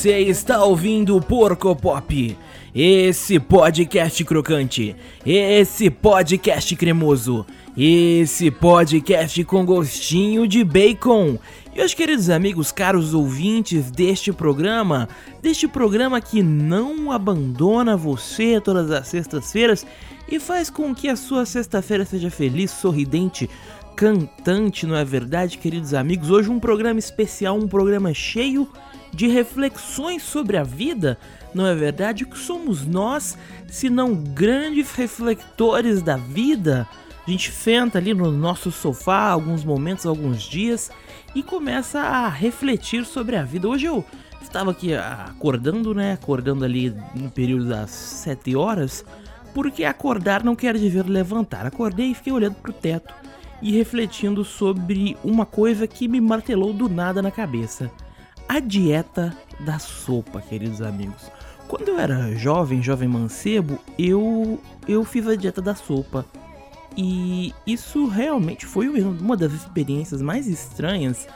[0.00, 2.38] Você está ouvindo o Porco Pop,
[2.74, 4.96] esse podcast crocante,
[5.26, 7.44] esse podcast cremoso,
[7.76, 11.38] esse podcast com gostinho de bacon.
[11.76, 15.06] E os queridos amigos, caros ouvintes deste programa,
[15.42, 19.86] deste programa que não abandona você todas as sextas-feiras
[20.26, 23.50] e faz com que a sua sexta-feira seja feliz, sorridente,
[23.96, 26.30] cantante, não é verdade, queridos amigos?
[26.30, 28.68] Hoje um programa especial, um programa cheio
[29.12, 31.18] de reflexões sobre a vida,
[31.52, 32.24] não é verdade?
[32.24, 33.36] O que somos nós,
[33.68, 36.88] se não grandes reflectores da vida?
[37.26, 40.90] A gente senta ali no nosso sofá alguns momentos, alguns dias
[41.34, 43.68] e começa a refletir sobre a vida.
[43.68, 44.04] Hoje eu
[44.40, 46.12] estava aqui acordando, né?
[46.12, 49.04] Acordando ali no período das 7 horas,
[49.54, 51.66] porque acordar não quer dizer levantar.
[51.66, 53.12] Acordei e fiquei olhando pro teto
[53.62, 57.90] e refletindo sobre uma coisa que me martelou do nada na cabeça
[58.50, 61.30] a dieta da sopa, queridos amigos.
[61.68, 66.26] Quando eu era jovem, jovem mancebo, eu eu fiz a dieta da sopa.
[66.96, 71.28] E isso realmente foi uma das experiências mais estranhas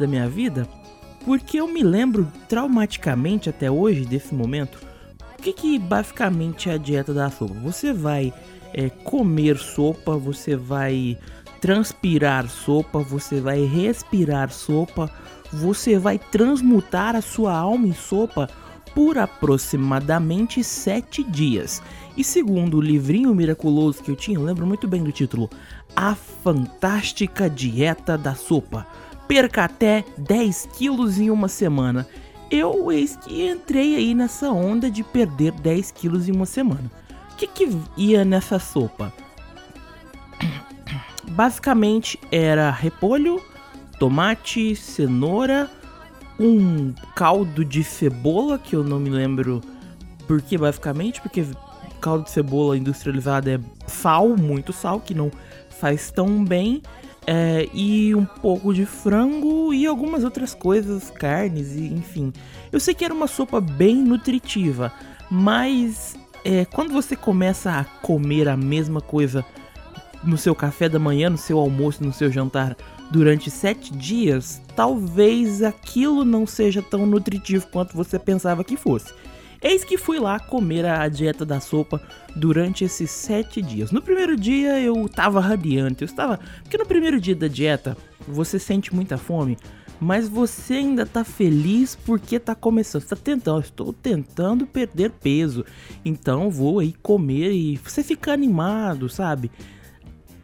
[0.00, 0.66] da minha vida,
[1.26, 4.78] porque eu me lembro traumaticamente até hoje desse momento.
[5.38, 7.52] O que, que basicamente é a dieta da sopa?
[7.62, 8.32] Você vai
[8.72, 11.18] é, comer sopa, você vai
[11.62, 15.08] transpirar sopa, você vai respirar sopa,
[15.52, 18.50] você vai transmutar a sua alma em sopa
[18.92, 21.80] por aproximadamente 7 dias.
[22.16, 25.48] E segundo o livrinho miraculoso que eu tinha, eu lembro muito bem do título,
[25.94, 28.84] A Fantástica Dieta da Sopa.
[29.28, 32.08] Perca até 10 quilos em uma semana.
[32.50, 36.90] Eu eis que entrei aí nessa onda de perder 10 quilos em uma semana.
[37.30, 39.12] O que, que ia nessa sopa?
[41.32, 43.42] Basicamente era repolho,
[43.98, 45.70] tomate, cenoura,
[46.38, 49.62] um caldo de cebola, que eu não me lembro
[50.26, 51.46] por que basicamente, porque
[52.02, 55.30] caldo de cebola industrializado é sal, muito sal, que não
[55.70, 56.82] faz tão bem.
[57.24, 62.32] É, e um pouco de frango e algumas outras coisas, carnes e enfim.
[62.72, 64.92] Eu sei que era uma sopa bem nutritiva,
[65.30, 69.44] mas é, quando você começa a comer a mesma coisa
[70.24, 72.76] no seu café da manhã, no seu almoço, no seu jantar
[73.10, 79.12] durante sete dias, talvez aquilo não seja tão nutritivo quanto você pensava que fosse.
[79.60, 82.00] Eis que fui lá comer a dieta da sopa
[82.34, 83.92] durante esses sete dias.
[83.92, 86.40] No primeiro dia eu tava radiante, eu estava.
[86.62, 87.96] Porque no primeiro dia da dieta
[88.26, 89.56] você sente muita fome,
[90.00, 93.02] mas você ainda tá feliz porque tá começando.
[93.02, 95.64] Você tá tentando, estou tentando perder peso,
[96.04, 99.48] então vou aí comer e você fica animado, sabe?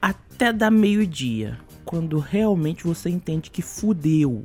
[0.01, 4.45] Até dar meio-dia quando realmente você entende que fudeu.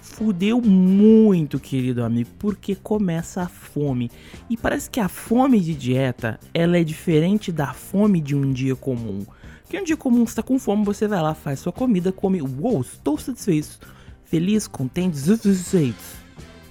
[0.00, 4.10] Fudeu muito, querido amigo, porque começa a fome.
[4.50, 8.74] E parece que a fome de dieta, ela é diferente da fome de um dia
[8.74, 9.24] comum.
[9.68, 12.40] Que um dia comum você tá com fome, você vai lá, faz sua comida, come,
[12.40, 13.78] uou, estou satisfeito,
[14.24, 16.02] feliz, contente, satisfeito.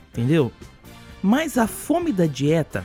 [0.09, 0.51] Entendeu?
[1.21, 2.83] Mas a fome da dieta,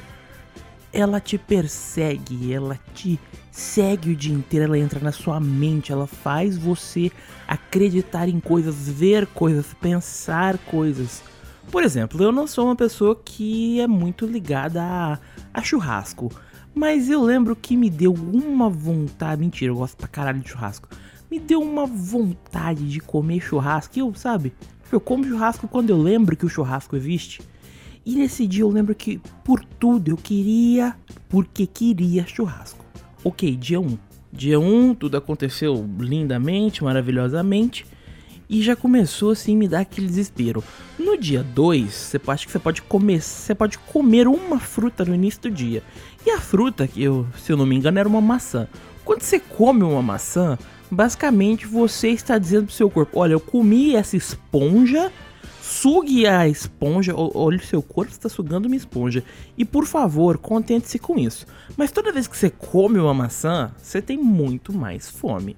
[0.92, 3.19] ela te persegue, ela te
[3.50, 7.10] segue o dia inteiro, ela entra na sua mente, ela faz você
[7.48, 11.22] acreditar em coisas, ver coisas, pensar coisas.
[11.70, 15.19] Por exemplo, eu não sou uma pessoa que é muito ligada a,
[15.54, 16.31] a churrasco,
[16.75, 20.88] mas eu lembro que me deu uma vontade, mentira, eu gosto pra caralho de churrasco.
[21.31, 24.52] Me deu uma vontade de comer churrasco, eu, sabe?
[24.91, 27.41] Eu como churrasco quando eu lembro que o churrasco existe.
[28.04, 30.96] E nesse dia eu lembro que por tudo eu queria,
[31.28, 32.84] porque queria churrasco.
[33.22, 33.96] Ok, dia 1.
[34.32, 37.86] Dia 1, tudo aconteceu lindamente, maravilhosamente.
[38.48, 40.64] E já começou assim me dar aquele desespero.
[40.98, 45.14] No dia 2, você pode que você pode comer, você pode comer uma fruta no
[45.14, 45.82] início do dia.
[46.26, 48.66] E a fruta, que eu, se eu não me engano, era uma maçã.
[49.05, 50.58] Quando você come uma maçã,
[50.90, 55.12] basicamente você está dizendo pro seu corpo: "Olha, eu comi essa esponja
[55.72, 59.24] Sugue a esponja, olhe o seu corpo está sugando uma esponja.
[59.56, 61.46] E por favor, contente-se com isso.
[61.78, 65.56] Mas toda vez que você come uma maçã, você tem muito mais fome.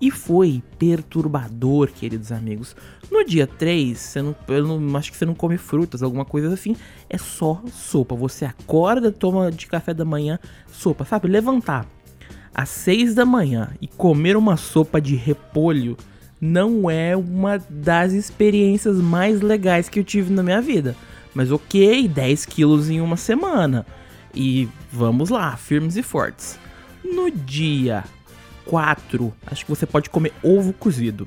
[0.00, 2.76] E foi perturbador, queridos amigos.
[3.10, 6.54] No dia 3, você não, eu não, acho que você não come frutas, alguma coisa
[6.54, 6.76] assim.
[7.10, 8.14] É só sopa.
[8.14, 10.38] Você acorda, toma de café da manhã
[10.70, 11.26] sopa, sabe?
[11.26, 11.86] Levantar
[12.54, 15.96] às 6 da manhã e comer uma sopa de repolho
[16.40, 20.96] não é uma das experiências mais legais que eu tive na minha vida.
[21.34, 23.86] Mas ok, 10 quilos em uma semana.
[24.34, 26.58] E vamos lá, firmes e fortes.
[27.04, 28.04] No dia
[28.66, 31.26] 4, acho que você pode comer ovo cozido.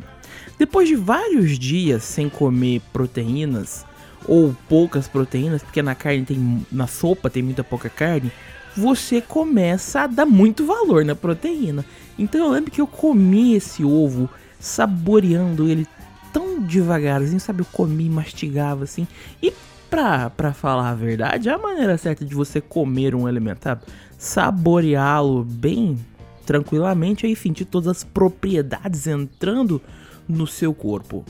[0.58, 3.86] Depois de vários dias sem comer proteínas,
[4.28, 8.32] ou poucas proteínas, porque na carne tem na sopa tem muita pouca carne,
[8.76, 11.84] você começa a dar muito valor na proteína.
[12.18, 14.30] Então eu lembro que eu comi esse ovo
[14.60, 15.88] saboreando ele
[16.34, 17.62] tão devagarzinho, sabe?
[17.62, 19.08] Eu comi, mastigava assim.
[19.42, 19.54] E
[19.90, 23.84] pra, pra falar a verdade, a maneira certa de você comer um alimento, sabe?
[24.18, 25.98] Saboreá-lo bem
[26.46, 29.82] tranquilamente e sentir todas as propriedades entrando
[30.28, 31.24] no seu corpo.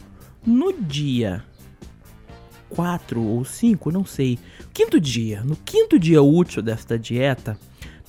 [0.46, 1.44] No dia
[2.70, 4.40] 4 ou 5, não sei.
[4.74, 7.58] Quinto dia, no quinto dia útil desta dieta,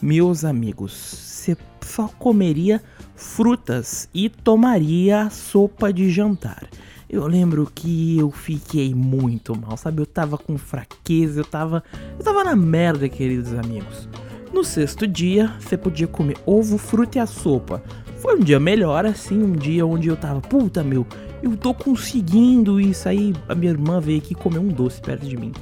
[0.00, 2.82] meus amigos, você só comeria
[3.20, 6.68] frutas e tomaria sopa de jantar.
[7.08, 10.00] Eu lembro que eu fiquei muito mal, sabe?
[10.00, 11.82] Eu tava com fraqueza, eu tava.
[12.18, 14.08] Eu tava na merda, queridos amigos.
[14.52, 17.82] No sexto dia, você podia comer ovo, fruta e a sopa.
[18.20, 21.06] Foi um dia melhor, assim, um dia onde eu tava, puta meu,
[21.42, 23.08] eu tô conseguindo isso.
[23.08, 25.52] Aí a minha irmã veio aqui comer um doce perto de mim.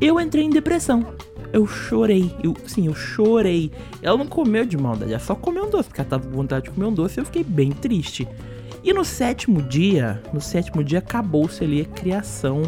[0.00, 1.06] Eu entrei em depressão.
[1.52, 2.34] Eu chorei.
[2.42, 3.70] Eu, sim, eu chorei.
[4.02, 6.66] Ela não comeu de maldade, ela só comeu um doce, porque ela tava com vontade
[6.66, 8.26] de comer um doce e eu fiquei bem triste.
[8.82, 12.62] E no sétimo dia, no sétimo dia acabou-se ali a criação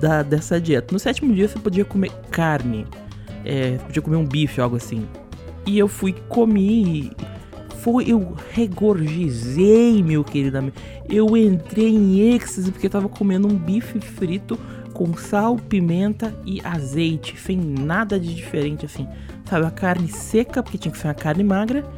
[0.00, 0.92] da, dessa dieta.
[0.92, 2.86] No sétimo dia você podia comer carne,
[3.44, 5.06] é, podia comer um bife, algo assim.
[5.66, 7.10] E eu fui comi
[7.78, 10.76] foi, eu regorgizei, meu querido amigo.
[11.08, 14.58] Eu entrei em êxtase porque eu tava comendo um bife frito
[14.98, 19.06] com sal, pimenta e azeite, sem nada de diferente assim.
[19.44, 21.88] Sabe, a carne seca, porque tinha que ser uma carne magra.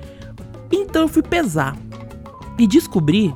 [0.70, 1.74] Então eu fui pesar
[2.58, 3.34] e descobri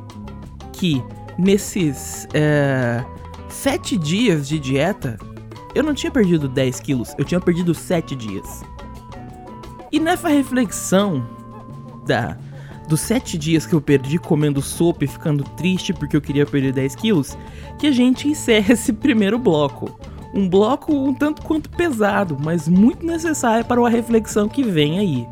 [0.71, 1.03] que
[1.39, 3.03] nesses é,
[3.49, 5.19] sete dias de dieta
[5.75, 8.63] eu não tinha perdido 10 quilos, eu tinha perdido 7 dias.
[9.91, 11.27] E nessa reflexão
[12.07, 12.37] da,
[12.89, 16.73] dos 7 dias que eu perdi comendo sopa e ficando triste porque eu queria perder
[16.73, 17.37] 10 quilos,
[17.79, 19.99] que a gente encerra esse primeiro bloco.
[20.33, 25.27] Um bloco um tanto quanto pesado, mas muito necessário para uma reflexão que vem aí.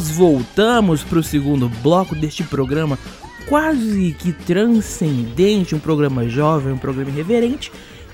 [0.00, 2.98] Nós voltamos para o segundo bloco deste programa
[3.46, 7.70] quase que transcendente, um programa jovem, um programa irreverente.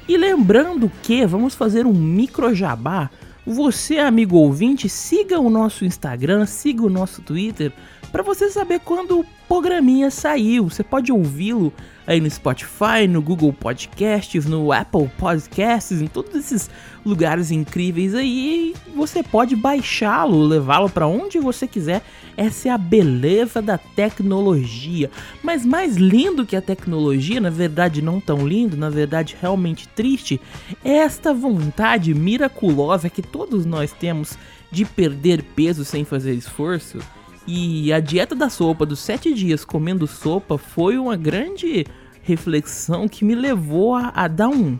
[0.08, 3.08] E lembrando que vamos fazer um micro jabá
[3.46, 7.72] Você, amigo ouvinte, siga o nosso Instagram, siga o nosso Twitter,
[8.10, 10.68] para você saber quando o programinha saiu.
[10.68, 11.72] Você pode ouvi-lo
[12.06, 16.70] aí no Spotify, no Google Podcasts, no Apple Podcasts, em todos esses
[17.04, 18.74] lugares incríveis aí.
[18.94, 22.02] Você pode baixá-lo, levá-lo para onde você quiser.
[22.36, 25.10] Essa é a beleza da tecnologia.
[25.42, 30.40] Mas mais lindo que a tecnologia, na verdade não tão lindo, na verdade realmente triste,
[30.84, 34.38] é esta vontade miraculosa que todos nós temos
[34.70, 36.98] de perder peso sem fazer esforço.
[37.46, 41.86] E a dieta da sopa dos sete dias comendo sopa foi uma grande
[42.22, 44.76] reflexão que me levou a, a dar um,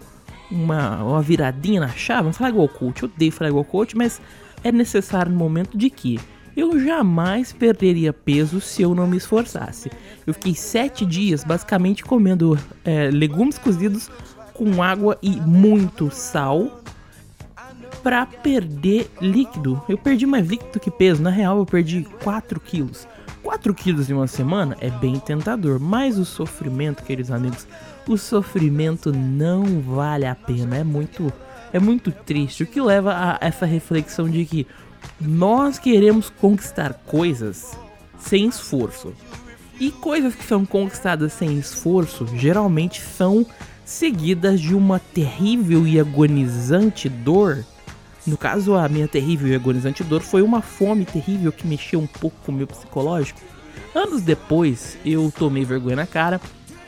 [0.50, 2.24] uma, uma viradinha na chave.
[2.24, 4.20] Não falar coach, eu odeio falar igual coach, mas
[4.64, 6.18] é necessário no momento de que
[6.56, 9.90] eu jamais perderia peso se eu não me esforçasse.
[10.26, 14.10] Eu fiquei sete dias basicamente comendo é, legumes cozidos
[14.54, 16.82] com água e muito sal
[18.06, 19.82] para perder líquido.
[19.88, 21.20] Eu perdi mais líquido que peso.
[21.20, 23.04] Na real, eu perdi 4 quilos.
[23.42, 27.66] 4 quilos em uma semana é bem tentador, mas o sofrimento, queridos amigos,
[28.06, 30.76] o sofrimento não vale a pena.
[30.76, 31.32] É muito,
[31.72, 32.62] é muito triste.
[32.62, 34.68] O que leva a essa reflexão de que
[35.20, 37.76] nós queremos conquistar coisas
[38.20, 39.12] sem esforço.
[39.80, 43.44] E coisas que são conquistadas sem esforço geralmente são
[43.84, 47.66] seguidas de uma terrível e agonizante dor
[48.26, 52.06] no caso, a minha terrível e agonizante dor foi uma fome terrível que mexeu um
[52.06, 53.40] pouco com o meu psicológico.
[53.94, 56.40] Anos depois, eu tomei vergonha na cara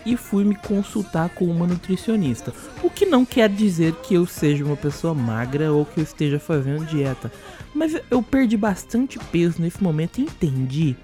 [0.04, 2.52] e fui me consultar com uma nutricionista.
[2.82, 6.40] O que não quer dizer que eu seja uma pessoa magra ou que eu esteja
[6.40, 7.30] fazendo dieta.
[7.74, 10.96] Mas eu perdi bastante peso nesse momento e entendi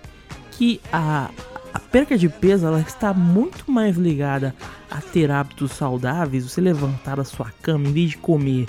[0.52, 1.30] que a,
[1.72, 4.54] a perca de peso ela está muito mais ligada
[4.90, 8.66] a ter hábitos saudáveis, você levantar da sua cama em vez de comer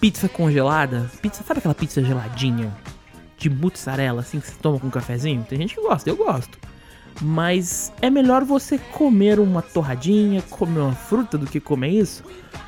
[0.00, 1.10] pizza congelada.
[1.20, 2.72] Pizza, sabe aquela pizza geladinha?
[3.36, 5.44] De mussarela, assim, que você toma com um cafezinho?
[5.48, 6.58] Tem gente que gosta, eu gosto.
[7.20, 12.22] Mas é melhor você comer uma torradinha, comer uma fruta do que comer isso,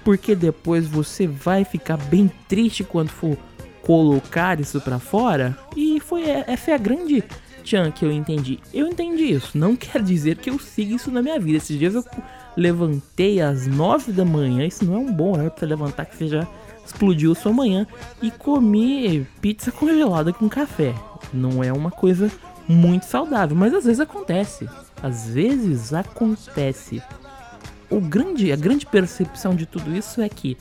[0.05, 3.37] porque depois você vai ficar bem triste quando for
[3.83, 5.57] colocar isso para fora.
[5.77, 7.23] E foi essa é a grande
[7.63, 8.59] tchan que eu entendi.
[8.73, 9.57] Eu entendi isso.
[9.57, 11.59] Não quer dizer que eu siga isso na minha vida.
[11.59, 12.05] Esses dias eu
[12.59, 14.67] levantei às 9 da manhã.
[14.67, 16.47] Isso não é um bom horário para levantar que seja
[16.85, 17.87] explodiu sua manhã
[18.21, 20.95] e comer pizza congelada com café.
[21.33, 22.31] Não é uma coisa
[22.67, 24.69] muito saudável, mas às vezes acontece.
[25.03, 27.01] Às vezes acontece.
[27.89, 30.57] O grande, a grande percepção de tudo isso é que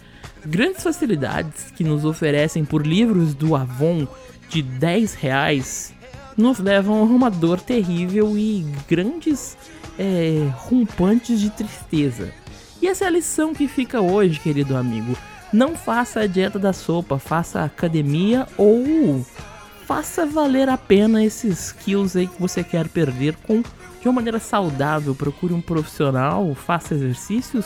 [0.45, 4.07] grandes facilidades que nos oferecem por livros do Avon
[4.49, 5.93] de 10 reais
[6.37, 9.57] nos levam a uma dor terrível e grandes
[9.97, 12.31] é, rompantes de tristeza.
[12.81, 15.17] E essa é a lição que fica hoje, querido amigo
[15.51, 19.25] não faça a dieta da sopa, faça academia ou
[19.85, 24.39] faça valer a pena esses quilos aí que você quer perder com de uma maneira
[24.39, 25.15] saudável.
[25.15, 27.65] Procure um profissional, faça exercícios,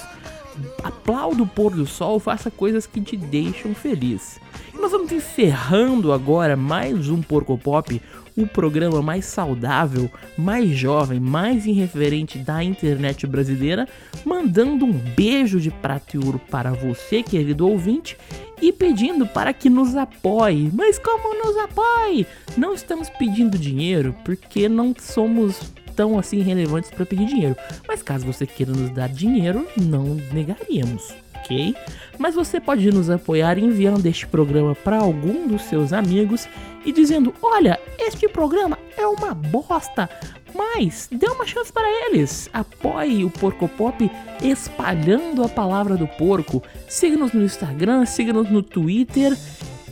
[0.84, 4.39] aplaude o pôr do sol, faça coisas que te deixam feliz.
[4.74, 8.01] E nós vamos encerrando agora mais um Porco Pop,
[8.38, 13.88] o programa mais saudável, mais jovem, mais irreverente da internet brasileira,
[14.25, 18.17] mandando um beijo de prata e ouro para você, querido ouvinte,
[18.62, 20.70] e pedindo para que nos apoie.
[20.74, 22.25] Mas como nos apoie?
[22.55, 27.56] Não estamos pedindo dinheiro porque não somos tão assim relevantes para pedir dinheiro.
[27.88, 31.76] Mas caso você queira nos dar dinheiro, não negaríamos ok?
[32.18, 36.48] Mas você pode nos apoiar enviando este programa para algum dos seus amigos
[36.86, 40.10] e dizendo: Olha, este programa é uma bosta,
[40.54, 42.50] mas dê uma chance para eles.
[42.54, 44.10] Apoie o Porco Pop
[44.42, 46.64] espalhando a palavra do porco.
[46.88, 49.38] Siga-nos no Instagram, siga-nos no Twitter.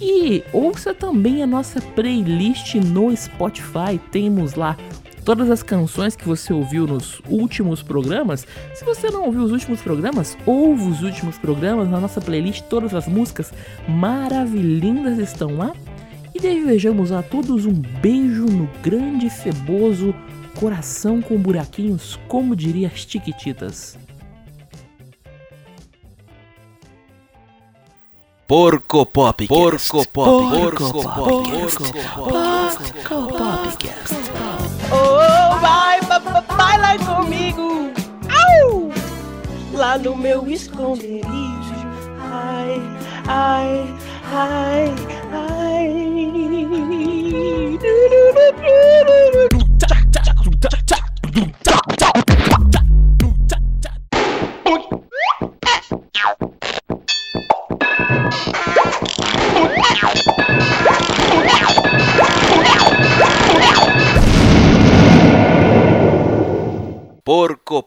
[0.01, 3.99] E ouça também a nossa playlist no Spotify.
[4.11, 4.77] Temos lá
[5.29, 8.47] todas as canções que você ouviu nos últimos programas.
[8.73, 12.63] Se você não ouviu os últimos programas, ouve os últimos programas na nossa playlist.
[12.63, 13.53] Todas as músicas
[13.87, 15.71] maravilhindas estão lá.
[16.33, 20.15] E desejamos a todos um beijo no grande ceboso
[20.59, 23.99] coração com buraquinhos, como diria as Tiquititas.
[28.47, 29.47] Porco Pop.
[29.47, 30.59] Porco Pop.
[30.59, 31.49] Porco Pop.
[31.51, 31.83] Porco
[33.27, 34.15] Popcast.
[34.17, 34.68] Oh, vai,
[35.61, 37.91] vai, vai lá comigo.
[38.63, 38.91] Au!
[39.73, 41.23] Lá no meu esconderijo.
[42.31, 42.81] Ai,
[43.27, 43.95] ai,
[44.33, 44.93] ai,
[45.31, 46.09] ai.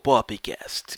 [0.03, 0.97] Popcast.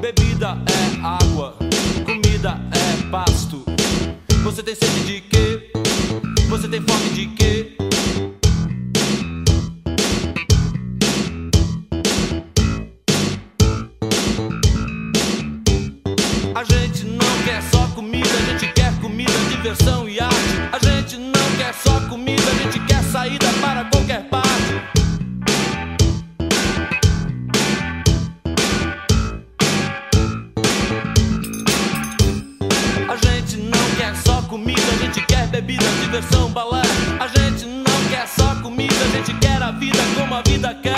[0.00, 1.56] Bebida é água,
[2.04, 3.64] comida é pasto.
[4.44, 5.31] Você tem sede de
[40.44, 40.91] vida quer.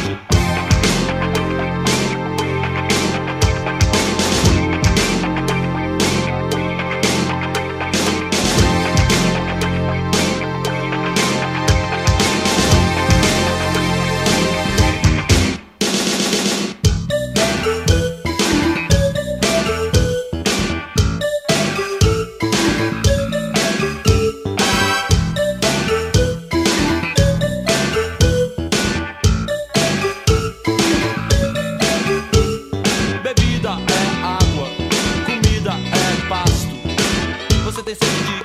[0.00, 0.39] Thank you.
[37.82, 38.39] this energy